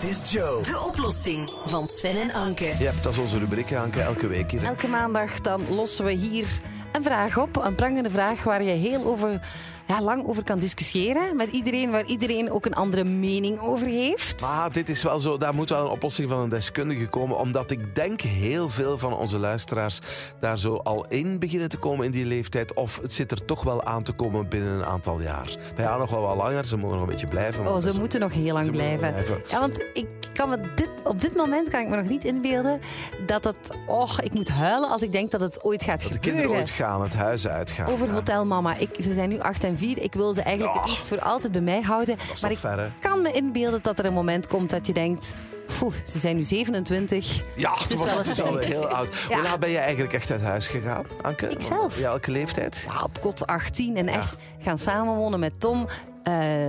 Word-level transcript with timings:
Dit 0.00 0.10
is 0.10 0.30
Joe. 0.30 0.62
De 0.62 0.82
oplossing 0.86 1.50
van 1.66 1.86
Sven 1.86 2.16
en 2.16 2.32
Anke. 2.32 2.74
Ja, 2.78 2.92
dat 3.02 3.12
is 3.12 3.18
onze 3.18 3.38
rubriek, 3.38 3.74
Anke, 3.74 4.00
elke 4.00 4.26
week 4.26 4.50
hier. 4.50 4.64
Elke 4.64 4.88
maandag 4.88 5.40
dan 5.40 5.74
lossen 5.74 6.04
we 6.04 6.12
hier 6.12 6.46
een 6.92 7.02
vraag 7.02 7.38
op. 7.38 7.56
Een 7.56 7.74
prangende 7.74 8.10
vraag 8.10 8.44
waar 8.44 8.62
je 8.62 8.70
heel 8.70 9.04
over, 9.04 9.40
ja, 9.86 10.02
lang 10.02 10.26
over 10.26 10.42
kan 10.42 10.58
discussiëren. 10.58 11.36
Met 11.36 11.50
iedereen, 11.50 11.90
waar 11.90 12.04
iedereen 12.04 12.50
ook 12.50 12.66
een 12.66 12.74
andere 12.74 13.04
mening 13.04 13.60
over 13.60 13.86
heeft. 13.86 14.40
Maar 14.40 14.72
dit 14.72 14.88
is 14.88 15.02
wel 15.02 15.20
zo, 15.20 15.38
daar 15.38 15.54
moet 15.54 15.68
wel 15.68 15.84
een 15.84 15.90
oplossing 15.90 16.28
van 16.28 16.38
een 16.38 16.48
deskundige 16.48 17.06
komen. 17.06 17.38
Omdat 17.38 17.70
ik 17.70 17.94
denk 17.94 18.20
heel 18.20 18.68
veel 18.68 18.98
van 18.98 19.16
onze 19.16 19.38
luisteraars 19.38 20.00
daar 20.40 20.58
zo 20.58 20.76
al 20.76 21.06
in 21.08 21.38
beginnen 21.38 21.68
te 21.68 21.78
komen 21.78 22.06
in 22.06 22.12
die 22.12 22.26
leeftijd. 22.26 22.74
Of 22.74 23.00
het 23.02 23.12
zit 23.12 23.30
er 23.30 23.44
toch 23.44 23.62
wel 23.62 23.84
aan 23.84 24.02
te 24.02 24.12
komen 24.12 24.48
binnen 24.48 24.72
een 24.72 24.84
aantal 24.84 25.20
jaar. 25.20 25.56
Bij 25.74 25.84
jou 25.84 25.98
nog 25.98 26.10
wel 26.10 26.20
wat 26.20 26.36
langer, 26.36 26.66
ze 26.66 26.76
mogen 26.76 26.96
nog 26.96 27.06
een 27.06 27.12
beetje 27.12 27.28
blijven. 27.28 27.66
Oh, 27.66 27.78
ze 27.78 27.98
moeten 27.98 28.20
nog 28.20 28.32
heel 28.32 28.52
lang 28.52 28.70
blijven. 28.70 28.98
blijven. 28.98 29.42
Ja, 29.48 29.60
want 29.60 29.84
ik 29.94 30.06
kan 30.40 30.48
me 30.48 30.58
dit, 30.74 30.88
op 31.04 31.20
dit 31.20 31.36
moment 31.36 31.68
kan 31.68 31.80
ik 31.80 31.88
me 31.88 31.96
nog 31.96 32.08
niet 32.08 32.24
inbeelden 32.24 32.80
dat 33.26 33.44
het... 33.44 33.70
Oh, 33.86 34.18
ik 34.22 34.32
moet 34.32 34.48
huilen 34.48 34.88
als 34.88 35.02
ik 35.02 35.12
denk 35.12 35.30
dat 35.30 35.40
het 35.40 35.64
ooit 35.64 35.82
gaat 35.82 36.02
Dat 36.02 36.12
de 36.12 36.18
kinderen 36.18 36.50
ooit 36.50 36.70
gaan, 36.70 37.02
het 37.02 37.14
huis 37.14 37.48
uitgaan. 37.48 37.86
Over 37.86 38.06
Ja. 38.06 38.12
Hotel 38.12 38.46
Mama. 38.46 38.76
Ik, 38.76 38.88
ze 38.98 39.14
zijn 39.14 39.28
nu 39.28 39.38
8 39.38 39.64
en 39.64 39.78
4. 39.78 39.98
Ik 39.98 40.14
wil 40.14 40.34
ze 40.34 40.42
eigenlijk 40.42 40.78
het 40.78 40.88
liefst 40.88 41.06
voor 41.06 41.20
altijd 41.20 41.52
bij 41.52 41.60
mij 41.60 41.80
houden. 41.80 42.16
maar 42.40 42.50
ik 42.50 42.58
ver, 42.58 42.92
kan 43.00 43.22
me 43.22 43.32
inbeelden 43.32 43.82
dat 43.82 43.98
er 43.98 44.04
een 44.04 44.12
moment 44.12 44.46
komt 44.46 44.70
dat 44.70 44.86
je 44.86 44.92
denkt... 44.92 45.34
Poeh, 45.78 45.94
ze 46.04 46.18
zijn 46.18 46.36
nu 46.36 46.44
27. 46.44 47.42
Ja, 47.56 47.72
Het 47.78 47.90
is 47.90 48.04
wel 48.04 48.18
eens 48.18 48.40
al 48.40 48.56
heel 48.56 48.88
oud. 48.88 49.08
Ja. 49.28 49.34
Hoe 49.34 49.44
laat 49.44 49.60
ben 49.60 49.70
je 49.70 49.78
eigenlijk 49.78 50.12
echt 50.12 50.30
uit 50.30 50.42
huis 50.42 50.66
gegaan, 50.66 51.04
Anke? 51.22 51.48
Ikzelf. 51.48 51.98
Ja, 51.98 52.08
welke 52.08 52.30
leeftijd? 52.30 52.86
Ja, 52.92 53.02
op 53.02 53.20
kot 53.20 53.46
18 53.46 53.96
en 53.96 54.08
echt 54.08 54.36
gaan 54.58 54.78
samenwonen 54.78 55.40
met 55.40 55.60
Tom, 55.60 55.86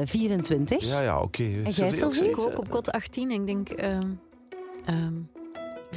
24. 0.06 0.86
Ja, 0.90 1.02
ja, 1.02 1.22
oké. 1.22 1.44
jij, 1.44 1.88
ook 1.88 1.94
Sylvie? 1.94 2.14
zoiets, 2.14 2.20
Ik 2.20 2.40
ook 2.40 2.58
op 2.58 2.70
kot 2.70 2.92
18. 2.92 3.32
Ik 3.32 3.46
denk... 3.46 3.70
ehm, 3.70 4.10
ehm, 4.86 5.14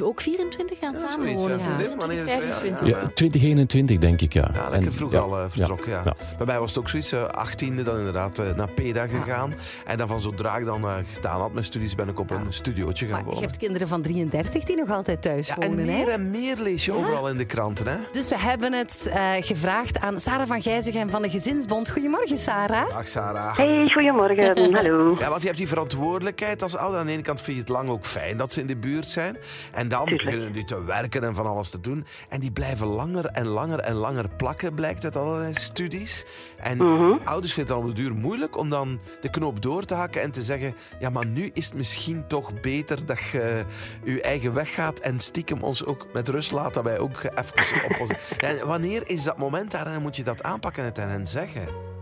ook 0.03 0.21
24 0.21 0.79
gaan 0.79 0.95
zoiets, 0.95 1.13
samenwonen. 1.13 1.59
ja. 1.59 1.65
Ja, 1.71 1.77
Dit, 1.77 1.95
wanneer 1.97 2.25
is 2.25 2.33
het? 2.33 2.43
25. 2.43 2.89
Ja, 2.89 2.99
Ja, 3.01 3.09
2021 3.15 3.99
denk 3.99 4.21
ik, 4.21 4.33
ja. 4.33 4.51
Ja, 4.55 4.69
lekker 4.69 4.89
En- 4.89 4.95
vroeg 4.95 5.13
ja, 5.13 5.19
al 5.19 5.39
eh, 5.39 5.45
vertrokken, 5.49 5.91
ja. 5.91 6.03
ja. 6.05 6.15
Bij 6.37 6.47
mij 6.47 6.59
was 6.59 6.69
het 6.75 6.79
ook 6.79 6.89
zoiets, 6.89 7.13
eh, 7.13 7.23
18e 7.29 7.83
dan 7.85 7.99
inderdaad 7.99 8.39
eh, 8.39 8.47
naar 8.57 8.69
PEDA 8.71 9.07
gegaan. 9.07 9.55
En 9.87 9.97
dan 9.99 10.09
van 10.09 10.21
zodra 10.21 10.57
ik 10.57 10.65
dan 10.65 10.85
eh, 10.85 10.95
gedaan 11.15 11.41
had 11.41 11.53
met 11.53 11.65
studies, 11.65 11.95
ben 11.95 12.09
ik 12.09 12.19
op 12.19 12.31
een 12.31 12.47
studiootje 12.49 13.05
gaan 13.07 13.15
Maar 13.15 13.25
je 13.25 13.31
wonen. 13.31 13.43
hebt 13.45 13.57
kinderen 13.57 13.89
van 13.89 14.03
33 14.03 14.65
die 14.65 14.77
nog 14.77 14.91
altijd 14.91 15.23
thuis 15.23 15.47
Ja, 15.47 15.57
en 15.59 15.69
wonen. 15.69 15.85
meer 15.87 16.07
hè? 16.07 16.11
en 16.13 16.31
meer 16.31 16.57
lees 16.57 16.85
je 16.85 16.93
overal 16.93 17.29
in 17.29 17.37
de 17.37 17.45
kranten, 17.45 17.87
hè? 17.87 17.97
Dus 18.13 18.29
we 18.29 18.39
hebben 18.39 18.73
het 18.73 19.11
eh, 19.13 19.31
gevraagd 19.41 19.99
aan 20.01 20.21
Sarah 20.21 20.47
van 20.47 20.63
Gijzegem 20.63 21.11
van 21.11 21.23
de 21.23 21.31
Gezinsbond. 21.31 21.91
Goedemorgen, 21.91 22.39
Sarah. 22.39 22.89
Dag 22.89 23.09
Sarah. 23.09 23.57
Hey, 23.57 23.91
goedemorgen. 23.93 24.73
Hallo. 24.77 25.17
Ja, 25.19 25.29
want 25.29 25.41
je 25.41 25.47
hebt 25.47 25.59
die 25.59 25.69
verantwoordelijkheid 25.69 26.63
als 26.63 26.77
ouder. 26.77 27.01
Aan 27.01 27.07
de 27.07 27.13
ene 27.13 27.23
kant 27.23 27.41
vind 27.41 27.57
je 27.57 27.63
het 27.63 27.73
lang 27.73 27.89
ook 27.89 28.05
fijn 28.07 28.37
dat 28.37 28.53
ze 28.53 28.61
in 28.61 28.67
de 28.67 28.77
buurt 28.77 29.09
zijn. 29.09 29.37
En 29.73 29.84
dan 29.89 30.05
Tuurlijk. 30.05 30.25
beginnen 30.25 30.53
die 30.53 30.65
te 30.65 30.85
werken 30.85 31.23
en 31.25 31.35
van 31.35 31.47
alles 31.47 31.71
te 31.71 31.81
doen. 31.81 32.07
En 32.29 32.41
die 32.41 32.51
blijven 32.53 32.87
langer 32.87 33.27
en 33.27 33.47
langer 33.47 33.79
en 33.81 33.95
langer 33.95 34.29
plakken, 34.29 34.75
blijkt 34.75 35.05
uit 35.05 35.17
allerlei 35.17 35.55
studies. 35.55 36.25
En 36.57 36.77
Mhm. 36.77 37.13
ouders 37.25 37.53
vinden 37.53 37.75
het 37.75 37.83
dan 37.83 37.91
op 37.91 37.97
de 37.97 38.03
duur 38.03 38.15
moeilijk 38.15 38.57
om 38.57 38.69
dan 38.69 39.01
de 39.21 39.31
knoop 39.31 39.63
door 39.63 39.85
te 39.85 39.95
hakken 39.95 40.23
en 40.23 40.31
te 40.31 40.43
zeggen... 40.43 40.75
Ja, 41.01 41.11
maar 41.11 41.27
nu 41.27 41.51
is 41.55 41.65
het 41.67 41.75
misschien 41.75 42.27
toch 42.27 42.61
beter 42.61 43.07
dat 43.07 43.19
je 43.33 43.65
je 44.05 44.23
eigen 44.23 44.55
weg 44.55 44.75
gaat 44.75 44.99
en 44.99 45.21
stiekem 45.21 45.63
ons 45.63 45.85
ook 45.85 46.07
met 46.13 46.29
rust 46.29 46.53
laat, 46.53 46.75
dat 46.75 46.85
wij 46.85 46.99
ook 46.99 47.23
even 47.23 47.85
op 47.91 48.01
ons... 48.01 48.11
Ja, 48.39 48.67
wanneer 48.67 49.03
is 49.07 49.25
dat 49.25 49.37
moment 49.37 49.71
daar 49.71 49.87
en 49.87 50.03
moet 50.03 50.17
je 50.17 50.23
dat 50.25 50.43
aanpakken 50.43 50.95
en 50.95 51.09
hen 51.09 51.27
zeggen? 51.27 51.94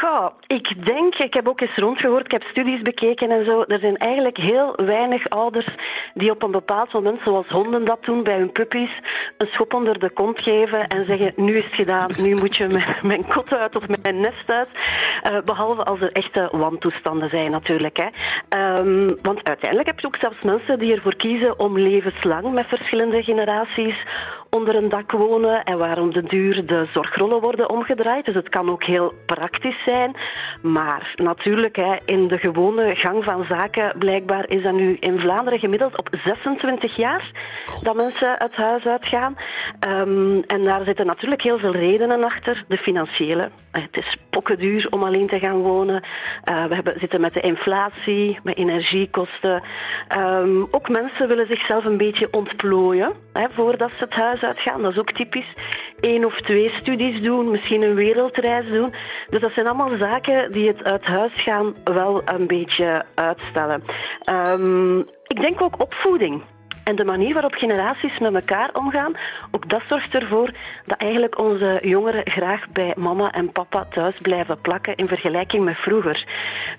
Goh, 0.00 0.26
ik 0.46 0.86
denk, 0.86 1.14
ik 1.14 1.34
heb 1.34 1.48
ook 1.48 1.60
eens 1.60 1.76
rondgehoord, 1.76 2.24
ik 2.24 2.30
heb 2.30 2.42
studies 2.42 2.82
bekeken 2.82 3.30
en 3.30 3.44
zo. 3.44 3.62
Er 3.62 3.78
zijn 3.78 3.96
eigenlijk 3.96 4.36
heel 4.36 4.72
weinig 4.76 5.28
ouders 5.28 5.66
die 6.14 6.30
op 6.30 6.42
een 6.42 6.50
bepaald 6.50 6.92
moment, 6.92 7.20
zoals 7.24 7.46
honden 7.48 7.84
dat 7.84 8.04
doen 8.04 8.22
bij 8.22 8.38
hun 8.38 8.52
puppies, 8.52 8.90
een 9.38 9.46
schop 9.46 9.74
onder 9.74 9.98
de 9.98 10.10
kont 10.10 10.40
geven 10.40 10.88
en 10.88 11.06
zeggen: 11.06 11.32
Nu 11.36 11.56
is 11.56 11.64
het 11.64 11.74
gedaan, 11.74 12.10
nu 12.22 12.34
moet 12.34 12.56
je 12.56 12.68
mijn, 12.68 12.96
mijn 13.02 13.26
kot 13.26 13.54
uit 13.54 13.76
of 13.76 13.84
mijn 14.02 14.20
nest 14.20 14.50
uit. 14.50 14.68
Eh, 15.22 15.38
behalve 15.44 15.84
als 15.84 16.00
er 16.00 16.12
echte 16.12 16.48
wantoestanden 16.52 17.30
zijn, 17.30 17.50
natuurlijk. 17.50 17.96
Hè. 17.96 18.08
Ehm, 18.48 19.14
want 19.22 19.48
uiteindelijk 19.48 19.88
heb 19.88 20.00
je 20.00 20.06
ook 20.06 20.16
zelfs 20.16 20.42
mensen 20.42 20.78
die 20.78 20.94
ervoor 20.94 21.16
kiezen 21.16 21.58
om 21.58 21.78
levenslang 21.78 22.52
met 22.52 22.66
verschillende 22.66 23.22
generaties 23.22 24.04
onder 24.50 24.74
een 24.74 24.88
dak 24.88 25.12
wonen 25.12 25.64
en 25.64 25.78
waarom 25.78 26.12
de 26.12 26.22
duur 26.22 26.66
de 26.66 26.86
zorgrollen 26.92 27.40
worden 27.40 27.70
omgedraaid. 27.70 28.24
Dus 28.24 28.34
het 28.34 28.48
kan 28.48 28.70
ook 28.70 28.84
heel 28.84 29.14
praktisch 29.26 29.82
zijn. 29.84 30.16
Maar 30.62 31.12
natuurlijk, 31.16 31.76
hè, 31.76 31.96
in 32.04 32.28
de 32.28 32.38
gewone 32.38 32.94
gang 32.94 33.24
van 33.24 33.44
zaken, 33.48 33.94
blijkbaar 33.98 34.48
is 34.48 34.62
dat 34.62 34.74
nu 34.74 34.96
in 35.00 35.18
Vlaanderen 35.20 35.58
gemiddeld 35.58 35.98
op 35.98 36.08
26 36.24 36.96
jaar 36.96 37.30
dat 37.82 37.96
mensen 37.96 38.34
het 38.38 38.54
huis 38.54 38.86
uitgaan. 38.86 39.36
Ehm, 39.80 40.40
en 40.46 40.64
daar 40.64 40.84
zitten 40.84 41.06
natuurlijk 41.06 41.42
heel 41.42 41.58
veel 41.58 41.72
redenen 41.72 42.24
achter. 42.24 42.64
De 42.68 42.76
financiële. 42.76 43.50
Eh, 43.70 43.82
Het 43.82 43.96
is 43.96 44.16
pokkenduur 44.30 44.86
om 44.90 45.02
alleen 45.02 45.26
te 45.26 45.38
gaan 45.38 45.62
wonen. 45.62 46.02
Eh, 46.44 46.64
we 46.64 46.74
hebben, 46.74 46.94
zitten 47.00 47.20
met 47.20 47.32
de 47.34 47.40
inflatie, 47.40 48.38
met 48.42 48.56
energiekosten. 48.56 49.62
Ehm, 50.08 50.60
ook 50.70 50.88
mensen 50.88 51.28
willen 51.28 51.46
zichzelf 51.46 51.84
een 51.84 51.96
beetje 51.96 52.28
ontplooien 52.30 53.12
hè, 53.32 53.46
voordat 53.50 53.90
ze 53.90 54.04
het 54.04 54.14
huis 54.14 54.37
uitgaan. 54.42 54.82
Dat 54.82 54.92
is 54.92 54.98
ook 54.98 55.12
typisch. 55.12 55.52
Eén 56.00 56.24
of 56.24 56.40
twee 56.40 56.70
studies 56.70 57.20
doen, 57.20 57.50
misschien 57.50 57.82
een 57.82 57.94
wereldreis 57.94 58.68
doen. 58.68 58.94
Dus 59.30 59.40
dat 59.40 59.52
zijn 59.52 59.66
allemaal 59.66 59.98
zaken 59.98 60.50
die 60.50 60.68
het 60.68 60.82
uit 60.82 61.04
huis 61.04 61.32
gaan 61.34 61.74
wel 61.84 62.22
een 62.24 62.46
beetje 62.46 63.04
uitstellen. 63.14 63.82
Ehm, 64.20 64.98
ik 65.26 65.40
denk 65.40 65.60
ook 65.60 65.80
opvoeding. 65.80 66.42
En 66.88 66.96
de 66.96 67.04
manier 67.04 67.32
waarop 67.32 67.54
generaties 67.54 68.18
met 68.18 68.34
elkaar 68.34 68.70
omgaan, 68.72 69.12
ook 69.50 69.68
dat 69.68 69.82
zorgt 69.88 70.14
ervoor 70.14 70.50
dat 70.84 70.98
eigenlijk 70.98 71.38
onze 71.38 71.78
jongeren 71.82 72.30
graag 72.30 72.68
bij 72.68 72.94
mama 72.96 73.32
en 73.32 73.52
papa 73.52 73.84
thuis 73.84 74.18
blijven 74.22 74.60
plakken 74.60 74.96
in 74.96 75.08
vergelijking 75.08 75.64
met 75.64 75.76
vroeger. 75.76 76.26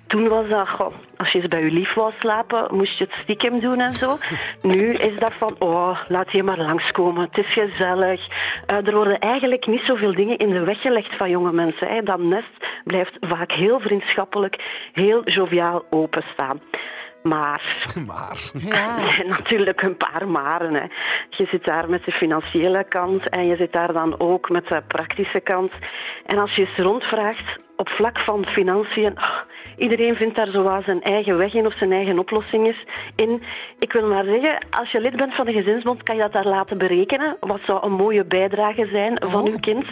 Toen 0.09 0.27
was 0.27 0.47
dat, 0.47 0.69
goh, 0.69 0.93
als 1.17 1.31
je 1.31 1.39
eens 1.39 1.47
bij 1.47 1.63
je 1.63 1.71
lief 1.71 1.93
wou 1.93 2.13
slapen, 2.19 2.75
moest 2.75 2.97
je 2.97 3.03
het 3.03 3.13
stiekem 3.23 3.59
doen 3.59 3.79
en 3.79 3.93
zo. 3.93 4.17
Nu 4.61 4.91
is 4.91 5.19
dat 5.19 5.33
van, 5.33 5.55
oh, 5.59 5.99
laat 6.07 6.31
je 6.31 6.43
maar 6.43 6.57
langskomen, 6.57 7.21
het 7.21 7.37
is 7.37 7.53
gezellig. 7.53 8.27
Eh, 8.65 8.87
er 8.87 8.95
worden 8.95 9.19
eigenlijk 9.19 9.67
niet 9.67 9.81
zoveel 9.83 10.15
dingen 10.15 10.37
in 10.37 10.49
de 10.49 10.63
weg 10.63 10.81
gelegd 10.81 11.15
van 11.15 11.29
jonge 11.29 11.51
mensen. 11.51 11.87
Hè. 11.87 12.03
Dat 12.03 12.19
nest 12.19 12.67
blijft 12.83 13.17
vaak 13.19 13.51
heel 13.51 13.79
vriendschappelijk, 13.79 14.55
heel 14.93 15.29
joviaal 15.29 15.85
openstaan. 15.89 16.61
Maar 17.23 17.61
Maar... 18.07 18.51
Ja. 18.53 18.97
natuurlijk 19.37 19.81
een 19.81 19.97
paar 19.97 20.27
maren. 20.27 20.73
Hè. 20.73 20.85
Je 21.29 21.45
zit 21.51 21.65
daar 21.65 21.89
met 21.89 22.03
de 22.05 22.11
financiële 22.11 22.83
kant 22.83 23.29
en 23.29 23.45
je 23.45 23.55
zit 23.55 23.73
daar 23.73 23.93
dan 23.93 24.19
ook 24.19 24.49
met 24.49 24.67
de 24.67 24.81
praktische 24.87 25.39
kant. 25.39 25.71
En 26.25 26.37
als 26.37 26.55
je 26.55 26.61
eens 26.61 26.77
rondvraagt 26.77 27.59
op 27.79 27.89
vlak 27.89 28.19
van 28.19 28.45
financiën, 28.45 29.17
oh, 29.17 29.39
iedereen 29.77 30.15
vindt 30.15 30.35
daar 30.35 30.47
zo 30.47 30.81
zijn 30.85 31.01
eigen 31.01 31.37
weg 31.37 31.53
in 31.53 31.65
of 31.65 31.73
zijn 31.73 31.91
eigen 31.91 32.19
oplossing 32.19 32.67
is 32.67 32.83
in. 33.15 33.43
Ik 33.79 33.93
wil 33.93 34.07
maar 34.07 34.23
zeggen, 34.23 34.57
als 34.69 34.91
je 34.91 35.01
lid 35.01 35.15
bent 35.15 35.35
van 35.35 35.45
de 35.45 35.51
gezinsbond, 35.51 36.03
kan 36.03 36.15
je 36.15 36.21
dat 36.21 36.33
daar 36.33 36.47
laten 36.47 36.77
berekenen. 36.77 37.37
Wat 37.39 37.59
zou 37.65 37.85
een 37.85 37.91
mooie 37.91 38.25
bijdrage 38.25 38.87
zijn 38.91 39.17
van 39.25 39.41
Oh. 39.41 39.49
uw 39.49 39.59
kind? 39.59 39.85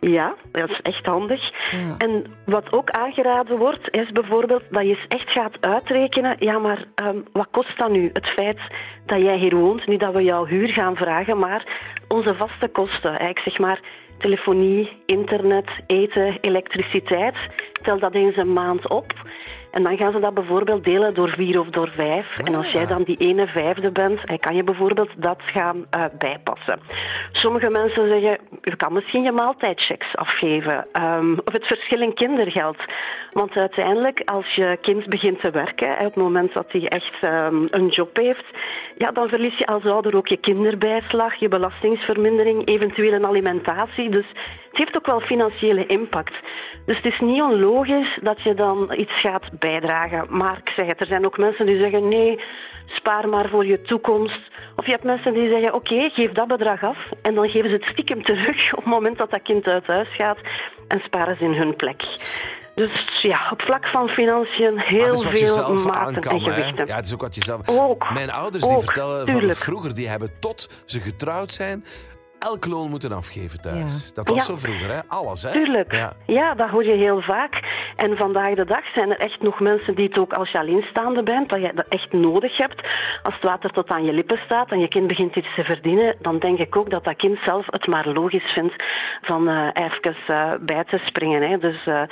Ja, 0.00 0.34
dat 0.52 0.70
is 0.70 0.80
echt 0.82 1.06
handig. 1.06 1.50
Ja. 1.70 1.94
En 1.98 2.24
wat 2.44 2.72
ook 2.72 2.90
aangeraden 2.90 3.58
wordt, 3.58 3.90
is 3.90 4.10
bijvoorbeeld 4.10 4.62
dat 4.70 4.82
je 4.82 4.88
eens 4.88 5.06
echt 5.08 5.30
gaat 5.30 5.56
uitrekenen. 5.60 6.36
Ja, 6.38 6.58
maar 6.58 6.84
ehm, 6.94 7.16
wat 7.32 7.48
kost 7.50 7.78
dat 7.78 7.90
nu? 7.90 8.10
Het 8.12 8.26
feit 8.26 8.58
dat 9.06 9.20
jij 9.20 9.36
hier 9.36 9.56
woont, 9.56 9.86
niet 9.86 10.00
dat 10.00 10.12
we 10.14 10.22
jouw 10.22 10.46
huur 10.46 10.68
gaan 10.68 10.96
vragen, 10.96 11.38
maar 11.38 11.64
onze 12.08 12.34
vaste 12.34 12.68
kosten. 12.68 13.10
Eigenlijk 13.18 13.40
zeg 13.40 13.58
maar 13.58 13.80
telefonie, 14.22 14.88
internet, 15.06 15.68
eten, 15.86 16.38
elektriciteit. 16.40 17.34
Tel 17.82 17.98
dat 17.98 18.14
eens 18.14 18.36
een 18.36 18.52
maand 18.52 18.88
op. 18.88 19.12
En 19.72 19.82
dan 19.82 19.96
gaan 19.96 20.12
ze 20.12 20.18
dat 20.18 20.34
bijvoorbeeld 20.34 20.84
delen 20.84 21.14
door 21.14 21.30
vier 21.30 21.60
of 21.60 21.68
door 21.68 21.90
vijf. 21.96 22.38
En 22.38 22.54
als 22.54 22.70
jij 22.70 22.86
dan 22.86 23.02
die 23.02 23.16
ene 23.16 23.46
vijfde 23.46 23.90
bent, 23.90 24.20
kan 24.40 24.56
je 24.56 24.64
bijvoorbeeld 24.64 25.10
dat 25.16 25.40
gaan 25.44 25.86
eh, 25.90 26.04
bijpassen. 26.18 26.80
Sommige 27.32 27.70
mensen 27.70 28.08
zeggen, 28.08 28.38
je 28.62 28.76
kan 28.76 28.92
misschien 28.92 29.22
je 29.22 29.32
maaltijdchecks 29.32 30.16
afgeven. 30.16 30.86
Ehm, 30.92 31.32
of 31.32 31.52
het 31.52 31.66
verschil 31.66 32.00
in 32.00 32.14
kindergeld. 32.14 32.76
Want 33.32 33.56
uiteindelijk, 33.56 34.22
als 34.24 34.54
je 34.54 34.78
kind 34.80 35.08
begint 35.08 35.40
te 35.40 35.50
werken, 35.50 35.90
op 35.90 35.98
het 35.98 36.16
moment 36.16 36.52
dat 36.52 36.72
hij 36.72 36.88
echt 36.88 37.16
ehm, 37.20 37.66
een 37.70 37.88
job 37.88 38.16
heeft, 38.16 38.44
ja, 38.96 39.10
dan 39.10 39.28
verlies 39.28 39.58
je 39.58 39.66
als 39.66 39.84
ouder 39.84 40.16
ook 40.16 40.28
je 40.28 40.36
kinderbijslag, 40.36 41.34
je 41.34 41.48
belastingsvermindering, 41.48 42.66
eventueel 42.66 43.12
een 43.12 43.26
alimentatie. 43.26 44.10
Dus 44.10 44.26
het 44.72 44.80
heeft 44.80 44.96
ook 44.96 45.06
wel 45.06 45.20
financiële 45.20 45.86
impact. 45.86 46.34
Dus 46.86 46.96
het 46.96 47.04
is 47.04 47.20
niet 47.20 47.42
onlogisch 47.42 48.18
dat 48.22 48.42
je 48.42 48.54
dan 48.54 48.92
iets 48.96 49.20
gaat 49.20 49.58
bijdragen. 49.62 50.26
Maar 50.28 50.58
ik 50.64 50.72
zeg 50.76 50.86
het, 50.86 51.00
er 51.00 51.06
zijn 51.06 51.26
ook 51.26 51.38
mensen 51.38 51.66
die 51.66 51.78
zeggen 51.78 52.08
nee, 52.08 52.40
spaar 52.86 53.28
maar 53.28 53.48
voor 53.48 53.66
je 53.66 53.82
toekomst. 53.82 54.40
Of 54.76 54.84
je 54.84 54.90
hebt 54.90 55.04
mensen 55.04 55.34
die 55.34 55.48
zeggen 55.48 55.74
oké, 55.74 56.10
geef 56.12 56.32
dat 56.32 56.48
bedrag 56.48 56.82
af 56.82 56.98
en 57.22 57.34
dan 57.34 57.48
geven 57.48 57.70
ze 57.70 57.76
het 57.76 57.84
stiekem 57.84 58.22
terug 58.22 58.72
op 58.76 58.84
het 58.84 58.92
moment 58.92 59.18
dat 59.18 59.30
dat 59.30 59.42
kind 59.42 59.66
uit 59.66 59.86
huis 59.86 60.08
gaat 60.16 60.38
en 60.88 61.00
sparen 61.04 61.36
ze 61.36 61.44
in 61.44 61.54
hun 61.54 61.76
plek. 61.76 62.02
Dus 62.74 63.20
ja, 63.22 63.48
op 63.50 63.62
vlak 63.62 63.86
van 63.86 64.08
financiën 64.08 64.78
heel 64.78 65.18
veel 65.18 65.84
maten 65.84 66.22
en 66.22 66.36
hè. 66.36 66.40
gewichten. 66.40 66.86
Ja, 66.86 66.96
het 66.96 67.06
is 67.06 67.12
ook 67.12 67.20
wat 67.20 67.34
je 67.34 67.44
zelf... 67.44 67.68
Ook. 67.68 68.12
Mijn 68.12 68.30
ouders 68.30 68.64
die 68.64 68.78
vertellen 68.78 69.26
van 69.26 69.38
tuurlijk. 69.38 69.58
vroeger, 69.58 69.94
die 69.94 70.08
hebben 70.08 70.30
tot 70.38 70.68
ze 70.84 71.00
getrouwd 71.00 71.50
zijn, 71.50 71.84
elk 72.42 72.66
loon 72.66 72.90
moeten 72.90 73.12
afgeven 73.12 73.60
thuis. 73.62 73.92
Ja. 74.06 74.12
Dat 74.14 74.28
was 74.28 74.36
Ja. 74.36 74.42
zo 74.42 74.56
vroeger, 74.56 74.90
hè? 74.90 75.00
Alles, 75.06 75.42
hè? 75.42 75.50
Tuurlijk. 75.52 75.92
Ja. 75.92 76.12
Ja. 76.26 76.54
dat 76.54 76.68
hoor 76.68 76.84
je 76.84 76.92
heel 76.92 77.20
vaak. 77.20 77.60
En 77.96 78.16
vandaag 78.16 78.54
de 78.54 78.64
dag 78.64 78.84
zijn 78.94 79.10
er 79.10 79.18
echt 79.18 79.42
nog 79.42 79.60
mensen 79.60 79.94
die 79.94 80.08
het 80.08 80.18
ook 80.18 80.32
als 80.32 80.50
je 80.50 80.58
alleenstaande 80.58 81.22
bent, 81.22 81.48
dat 81.48 81.60
je 81.60 81.72
dat 81.74 81.86
echt 81.88 82.12
nodig 82.12 82.56
hebt. 82.56 82.82
Als 83.22 83.34
het 83.34 83.42
water 83.42 83.70
tot 83.70 83.88
aan 83.88 84.04
je 84.04 84.12
lippen 84.12 84.38
staat 84.44 84.70
en 84.70 84.80
je 84.80 84.88
kind 84.88 85.06
begint 85.06 85.36
iets 85.36 85.54
te 85.54 85.64
verdienen, 85.64 86.16
dan 86.20 86.38
denk 86.38 86.58
ik 86.58 86.76
ook 86.76 86.90
dat 86.90 87.04
dat 87.04 87.16
kind 87.16 87.38
zelf 87.44 87.66
het 87.66 87.86
maar 87.86 88.08
logisch 88.08 88.52
vindt 88.52 88.74
van 89.22 89.48
eh 89.48 89.68
even 89.72 90.16
eh, 90.26 90.52
bij 90.60 90.84
te 90.84 91.00
springen. 91.04 91.50
Hè. 91.50 91.58
Dus, 91.58 91.86
eh, 91.86 92.02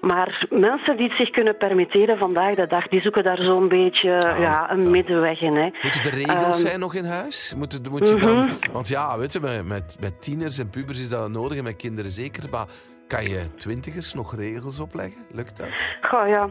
maar 0.00 0.46
mensen 0.50 0.96
die 0.96 1.08
het 1.08 1.16
zich 1.16 1.30
kunnen 1.30 1.56
permitteren 1.56 2.18
vandaag 2.18 2.54
de 2.54 2.66
dag, 2.66 2.88
die 2.88 3.00
zoeken 3.00 3.24
daar 3.24 3.38
zo'n 3.42 3.68
beetje 3.68 4.08
ja, 4.38 4.70
een 4.70 4.90
middenweg 4.90 5.40
in. 5.40 5.54
Hè. 5.56 5.68
Moeten 5.82 6.00
er 6.10 6.14
regels 6.14 6.34
Ehm, 6.42 6.50
zijn 6.66 6.80
nog 6.80 6.94
in 6.94 7.04
huis? 7.04 7.54
Moet, 7.56 7.90
moet 7.90 8.08
je 8.08 8.16
dan, 8.16 8.36
mhm. 8.38 8.54
want 8.72 8.88
ja, 8.88 9.18
weet 9.18 9.32
je, 9.32 9.40
met, 9.40 9.64
met, 9.66 9.75
met 10.00 10.22
tieners 10.22 10.58
en 10.58 10.70
pubers 10.70 10.98
is 10.98 11.08
dat 11.08 11.28
nodig 11.28 11.58
en 11.58 11.64
met 11.64 11.76
kinderen 11.76 12.10
zeker. 12.10 12.50
Maar 12.50 12.66
kan 13.06 13.28
je 13.28 13.54
twintigers 13.54 14.14
nog 14.14 14.36
regels 14.36 14.80
opleggen? 14.80 15.24
Lukt 15.30 15.56
dat? 15.56 15.68
Goh, 16.00 16.28
ja. 16.28 16.48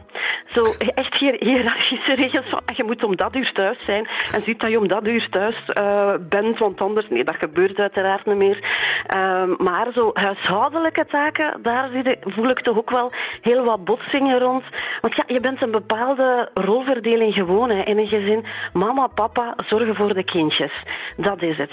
Zo 0.53 0.73
echt 0.95 1.15
hier 1.15 1.35
hiërarchische 1.39 2.13
regels 2.13 2.49
van 2.49 2.61
ah, 2.65 2.75
je 2.75 2.83
moet 2.83 3.03
om 3.03 3.15
dat 3.15 3.35
uur 3.35 3.51
thuis 3.51 3.77
zijn 3.85 4.07
en 4.31 4.41
ziet 4.41 4.59
dat 4.59 4.69
je 4.69 4.79
om 4.79 4.87
dat 4.87 5.07
uur 5.07 5.29
thuis 5.29 5.55
eh, 5.65 6.13
bent, 6.29 6.59
want 6.59 6.81
anders, 6.81 7.07
nee, 7.09 7.23
dat 7.23 7.35
gebeurt 7.35 7.79
uiteraard 7.79 8.25
niet 8.25 8.35
meer. 8.35 8.63
Ehm, 9.07 9.49
maar 9.57 9.87
zo 9.93 10.11
huishoudelijke 10.13 11.05
taken, 11.05 11.61
daar 11.61 11.89
voel 12.21 12.49
ik 12.49 12.59
toch 12.59 12.77
ook 12.77 12.89
wel 12.89 13.11
heel 13.41 13.63
wat 13.63 13.83
botsingen 13.83 14.39
rond. 14.39 14.63
Want 15.01 15.15
ja, 15.15 15.23
je 15.27 15.39
bent 15.39 15.61
een 15.61 15.71
bepaalde 15.71 16.49
rolverdeling 16.53 17.33
gewoon 17.33 17.71
in 17.71 17.97
een 17.97 18.07
gezin. 18.07 18.45
Mama, 18.73 19.07
papa 19.07 19.55
zorgen 19.67 19.95
voor 19.95 20.13
de 20.13 20.23
kindjes. 20.23 20.71
Dat 21.17 21.41
is 21.41 21.57
het. 21.57 21.71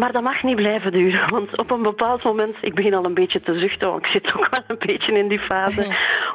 Maar 0.00 0.12
dat 0.12 0.22
mag 0.22 0.42
niet 0.42 0.56
blijven 0.56 0.92
duren, 0.92 1.28
want 1.30 1.56
op 1.58 1.70
een 1.70 1.82
bepaald 1.82 2.22
moment, 2.22 2.56
ik 2.60 2.74
begin 2.74 2.94
al 2.94 3.04
een 3.04 3.14
beetje 3.14 3.40
te 3.40 3.58
zuchten, 3.58 3.90
want 3.90 4.04
ik 4.04 4.10
zit 4.10 4.26
ook 4.36 4.48
wel 4.50 4.64
een 4.66 4.86
beetje 4.86 5.12
in 5.12 5.28
die 5.28 5.38
fase. 5.38 5.86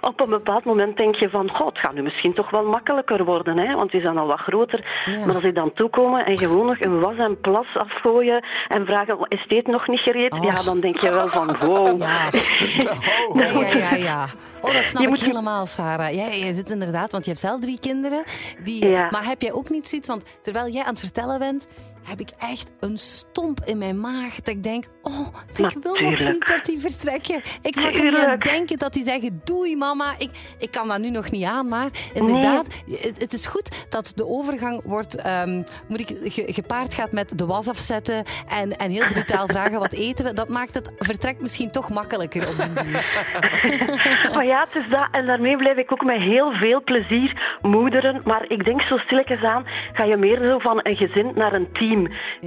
Op 0.01 0.19
een 0.21 0.29
bepaald 0.29 0.63
moment 0.63 0.97
denk 0.97 1.15
je 1.15 1.29
van, 1.29 1.49
god, 1.51 1.67
het 1.67 1.77
gaat 1.77 1.93
nu 1.93 2.01
misschien 2.01 2.33
toch 2.33 2.49
wel 2.49 2.63
makkelijker 2.65 3.25
worden, 3.25 3.57
hè? 3.57 3.75
want 3.75 3.91
die 3.91 4.01
zijn 4.01 4.17
al 4.17 4.27
wat 4.27 4.39
groter. 4.39 4.85
Ja. 5.05 5.25
Maar 5.25 5.33
als 5.35 5.43
die 5.43 5.53
dan 5.53 5.73
toekomen 5.73 6.25
en 6.25 6.37
gewoon 6.37 6.65
nog 6.65 6.79
een 6.79 6.99
was 6.99 7.17
en 7.17 7.39
plas 7.39 7.65
afgooien 7.73 8.43
en 8.67 8.85
vragen, 8.85 9.17
is 9.27 9.45
dit 9.47 9.67
nog 9.67 9.87
niet 9.87 9.99
gereed? 9.99 10.35
Ja, 10.41 10.63
dan 10.63 10.79
denk 10.79 10.97
je 10.97 11.09
wel 11.09 11.27
van, 11.27 11.55
wow. 11.59 11.99
Ja. 12.01 12.29
Oh, 13.29 13.35
Ja, 13.41 13.77
ja, 13.77 13.95
ja. 13.95 14.25
Oh, 14.61 14.73
dat 14.73 14.83
snap 14.85 14.97
Je 15.01 15.03
ik 15.03 15.09
moet- 15.09 15.23
helemaal, 15.23 15.65
Sarah. 15.65 16.13
Ja, 16.13 16.25
je 16.27 16.53
zit 16.53 16.69
inderdaad, 16.69 17.11
want 17.11 17.23
je 17.25 17.29
hebt 17.29 17.43
zelf 17.43 17.59
drie 17.61 17.79
kinderen. 17.79 18.23
Die, 18.63 18.87
Ja. 18.89 19.07
Maar 19.11 19.25
heb 19.25 19.41
jij 19.41 19.51
ook 19.53 19.69
niet 19.69 19.87
zoiets, 19.89 20.07
want 20.07 20.23
terwijl 20.41 20.67
jij 20.69 20.81
aan 20.83 20.89
het 20.89 20.99
vertellen 20.99 21.39
bent, 21.39 21.67
heb 22.05 22.19
ik 22.19 22.29
echt 22.39 22.71
een 22.79 22.97
stomp 22.97 23.59
in 23.65 23.77
mijn 23.77 23.99
maag. 23.99 24.35
Dat 24.35 24.47
ik 24.47 24.63
denk, 24.63 24.85
oh, 25.01 25.27
ik 25.57 25.77
wil 25.81 25.93
nog 25.93 26.19
niet 26.19 26.47
dat 26.47 26.65
die 26.65 26.79
vertrekken. 26.79 27.41
Ik 27.61 27.75
mag 27.75 27.85
er 27.85 28.03
niet 28.03 28.13
aan 28.13 28.19
Tuurlijk. 28.19 28.43
denken 28.43 28.77
dat 28.77 28.93
die 28.93 29.03
zeggen, 29.03 29.41
doei 29.43 29.75
mama. 29.77 30.13
Ik, 30.17 30.29
ik 30.59 30.71
kan 30.71 30.87
dat 30.87 30.99
nu 30.99 31.09
nog 31.09 31.31
niet 31.31 31.43
aan, 31.43 31.67
maar 31.67 31.89
inderdaad, 32.13 32.67
het, 32.89 33.19
het 33.21 33.33
is 33.33 33.45
goed 33.45 33.85
dat 33.89 34.11
de 34.15 34.27
overgang 34.27 34.81
wordt, 34.83 35.15
ehm, 35.15 35.63
moet 35.87 35.99
ik, 35.99 36.17
ge- 36.23 36.53
gepaard 36.53 36.93
gaat 36.93 37.11
met 37.11 37.37
de 37.37 37.45
was 37.45 37.67
afzetten 37.69 38.23
en, 38.47 38.77
en 38.77 38.91
heel 38.91 39.05
brutaal 39.07 39.47
vragen 39.47 39.79
wat 39.79 39.93
eten 39.93 40.25
we. 40.25 40.33
Dat 40.33 40.49
maakt 40.49 40.73
het 40.73 40.91
vertrek 40.97 41.39
misschien 41.41 41.71
toch 41.71 41.89
makkelijker 41.89 42.47
op 42.47 42.55
den 42.57 42.85
duur. 42.85 43.23
Maar 44.33 44.45
ja, 44.45 44.65
het 44.71 44.83
is 44.83 44.89
dat. 44.89 45.07
En 45.11 45.25
daarmee 45.25 45.57
blijf 45.57 45.77
ik 45.77 45.91
ook 45.91 46.03
met 46.03 46.17
heel 46.21 46.51
veel 46.53 46.83
plezier 46.83 47.57
moederen. 47.61 48.21
Maar 48.25 48.45
ik 48.47 48.65
denk 48.65 48.81
zo 48.81 48.97
stilletjes 48.97 49.43
aan, 49.43 49.65
ga 49.93 50.03
je 50.03 50.17
meer 50.17 50.39
zo 50.41 50.59
van 50.59 50.79
een 50.83 50.95
gezin 50.95 51.31
naar 51.35 51.53
een 51.53 51.71
team. 51.71 51.94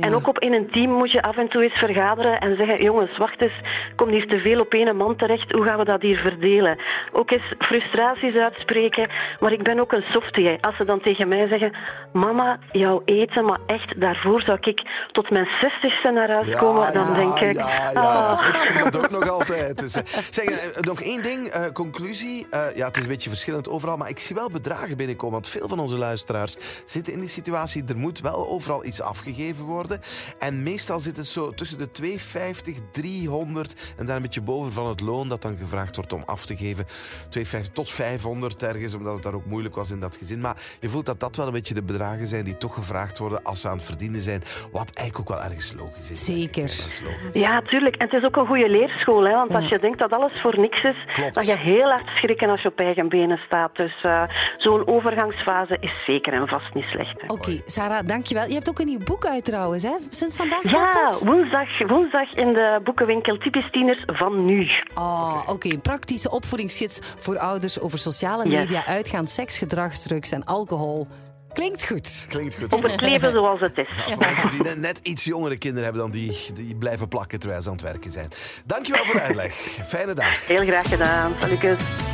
En 0.01 0.15
ook 0.15 0.29
op 0.29 0.39
in 0.39 0.53
een 0.53 0.71
team 0.71 0.91
moet 0.91 1.13
je 1.13 1.23
af 1.23 1.37
en 1.37 1.49
toe 1.49 1.63
eens 1.63 1.79
vergaderen 1.79 2.41
en 2.41 2.57
zeggen, 2.57 2.83
jongens, 2.83 3.17
wacht 3.17 3.41
eens, 3.41 3.61
kom 3.97 4.09
hier 4.09 4.27
te 4.27 4.39
veel 4.39 4.61
op 4.61 4.73
één 4.73 4.97
man 4.97 5.17
terecht. 5.17 5.53
Hoe 5.53 5.65
gaan 5.65 5.79
we 5.79 5.85
dat 5.85 6.03
hier 6.03 6.19
verdelen? 6.19 6.79
Ook 7.13 7.31
eens 7.31 7.53
frustraties 7.59 8.35
uitspreken. 8.35 9.09
Maar 9.41 9.53
ik 9.53 9.63
ben 9.63 9.79
ook 9.79 9.93
een 9.93 10.05
softie. 10.13 10.59
Als 10.61 10.77
ze 10.77 10.85
dan 10.85 11.01
tegen 11.01 11.29
mij 11.29 11.49
zeggen, 11.49 11.73
mama, 12.13 12.59
jouw 12.71 13.03
eten, 13.05 13.45
maar 13.45 13.59
echt, 13.67 14.01
daarvoor 14.01 14.43
zou 14.43 14.59
ik 14.61 14.83
tot 15.13 15.31
mijn 15.31 15.49
zestigste 15.61 16.11
naar 16.11 16.31
huis 16.31 16.55
komen. 16.55 16.93
Dan 16.93 17.15
denk 17.15 17.39
ik, 17.39 17.57
Ja, 17.57 17.91
ja. 17.93 18.01
ah. 18.01 18.49
Ik 18.49 18.57
zeg 18.57 18.83
dat 18.83 18.97
ook 18.97 19.11
nog 19.11 19.29
altijd. 19.29 19.79
Dus, 19.79 19.95
eh, 19.95 20.03
zeg, 20.31 20.45
eh, 20.45 20.81
nog 20.81 21.03
één 21.03 21.23
ding, 21.23 21.47
eh, 21.47 21.63
conclusie. 21.73 22.47
Ja, 22.75 22.87
het 22.87 22.97
is 22.97 23.03
een 23.03 23.09
beetje 23.09 23.29
verschillend 23.29 23.69
overal, 23.69 23.97
maar 23.97 24.09
ik 24.09 24.19
zie 24.19 24.35
wel 24.37 24.51
bedragen 24.51 24.97
binnenkomen. 24.97 25.35
Want 25.35 25.49
veel 25.49 25.69
van 25.69 25.79
onze 25.79 25.97
luisteraars 25.97 26.57
zitten 26.85 27.13
in 27.13 27.21
die 27.21 27.29
situatie. 27.29 27.85
Er 27.89 27.97
moet 27.97 28.21
wel 28.21 28.49
overal 28.49 28.85
iets 28.85 29.01
afgegeven 29.01 29.38
worden. 29.47 30.01
En 30.39 30.63
meestal 30.63 31.01
zit 31.01 31.17
het 31.17 31.29
zo 31.29 31.51
tussen 31.55 31.79
de 31.79 31.91
250, 31.91 32.77
300 32.91 33.75
en 33.97 34.07
daar 34.07 34.17
een 34.17 34.23
beetje 34.23 34.41
boven 34.41 34.73
van 34.73 34.87
het 34.89 35.01
loon 35.01 35.29
dat 35.29 35.43
dan 35.43 35.57
gevraagd 35.57 35.97
wordt 35.97 36.13
om 36.13 36.23
af 36.27 36.47
te 36.47 36.57
geven. 36.57 36.85
250 37.29 37.73
tot 37.75 37.91
500 37.91 38.63
ergens, 38.63 38.95
omdat 38.95 39.15
het 39.15 39.23
daar 39.23 39.35
ook 39.35 39.47
moeilijk 39.47 39.75
was 39.75 39.91
in 39.91 40.01
dat 40.01 40.17
gezin. 40.17 40.41
Maar 40.41 40.57
je 40.81 40.89
voelt 40.89 41.07
dat 41.07 41.21
dat 41.21 41.37
wel 41.37 41.47
een 41.47 41.53
beetje 41.53 41.75
de 41.75 41.83
bedragen 41.83 42.27
zijn 42.27 42.45
die 42.45 42.57
toch 42.57 42.75
gevraagd 42.75 43.19
worden 43.19 43.43
als 43.43 43.61
ze 43.61 43.69
aan 43.69 43.77
het 43.77 43.87
verdienen 43.87 44.21
zijn. 44.23 44.43
Wat 44.73 44.91
eigenlijk 44.95 45.31
ook 45.31 45.37
wel 45.39 45.47
ergens 45.47 45.75
logisch 45.79 46.11
is. 46.11 46.25
Zeker. 46.25 46.63
Dat 46.63 46.71
is 46.89 47.01
logisch. 47.05 47.41
Ja, 47.41 47.61
tuurlijk. 47.63 47.97
En 47.97 48.05
het 48.11 48.15
is 48.23 48.25
ook 48.25 48.37
een 48.37 48.47
goede 48.47 48.69
leerschool. 48.71 49.25
Hè? 49.25 49.33
Want 49.35 49.55
als 49.55 49.69
je 49.69 49.79
denkt 49.79 49.99
dat 49.99 50.13
alles 50.13 50.41
voor 50.41 50.59
niks 50.61 50.83
is, 50.83 50.97
Klopt. 51.15 51.35
dan 51.35 51.43
ga 51.43 51.53
je 51.53 51.59
heel 51.59 51.91
hard 51.91 52.07
schrikken 52.17 52.49
als 52.51 52.63
je 52.63 52.69
op 52.69 52.79
eigen 52.79 53.09
benen 53.09 53.39
staat. 53.47 53.77
Dus 53.77 53.95
eh, 54.03 54.23
zo'n 54.57 54.87
overgangsfase 54.87 55.77
is 55.81 55.93
zeker 56.07 56.33
en 56.33 56.49
vast 56.49 56.75
niet 56.75 56.87
slecht. 56.87 57.23
Oké, 57.27 57.61
Sarah, 57.67 58.07
dankjewel. 58.07 58.47
Je 58.47 58.55
hebt 58.55 58.69
ook 58.69 58.79
een 58.79 58.87
nieuw 58.87 59.05
boek 59.05 59.25
uit 59.29 59.45
trouwens, 59.45 59.83
hè? 59.83 59.95
Sinds 60.11 60.37
vandaag 60.37 60.63
Ja, 60.63 61.09
het? 61.11 61.25
woensdag, 61.25 61.69
woensdag 61.87 62.35
in 62.35 62.53
de 62.53 62.81
boekenwinkel 62.85 63.39
Typisch 63.39 63.71
Tieners 63.71 64.03
van 64.07 64.45
nu. 64.45 64.69
Oh, 64.95 65.43
oké. 65.47 65.69
Een 65.69 65.81
praktische 65.81 66.31
opvoedingsgids 66.31 66.99
voor 67.19 67.39
ouders 67.39 67.81
over 67.81 67.99
sociale 67.99 68.49
Yes. 68.49 68.59
media, 68.59 68.87
uitgaan, 68.87 69.27
seks, 69.27 69.59
gedrag, 69.59 69.95
drugs 69.95 70.33
en 70.33 70.45
alcohol. 70.45 71.07
Klinkt 71.53 71.87
goed. 71.87 72.27
Klinkt 72.29 72.57
goed. 72.59 72.73
Om 72.73 72.83
het 72.83 73.01
leven 73.01 73.33
zoals 73.33 73.61
het 73.61 73.79
is. 73.79 73.89
Voor 74.07 74.19
mensen 74.19 74.51
die 74.51 74.63
net, 74.63 74.79
net 74.79 74.99
iets 75.03 75.25
jongere 75.25 75.57
kinderen 75.57 75.85
hebben 75.85 76.03
dan 76.03 76.11
die, 76.11 76.39
die 76.55 76.75
blijven 76.77 77.09
plakken 77.09 77.39
terwijl 77.41 77.63
ze 77.63 77.69
aan 77.69 77.75
het 77.75 77.85
werken 77.85 78.11
zijn. 78.13 78.29
Dankjewel 78.65 79.05
voor 79.05 79.15
de 79.15 79.21
uitleg. 79.21 79.55
Fijne 79.87 80.13
dag. 80.15 80.47
Heel 80.47 80.65
graag 80.65 80.89
gedaan. 80.89 81.33
Salut. 81.41 82.08